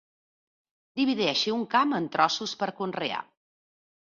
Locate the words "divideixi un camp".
0.99-1.93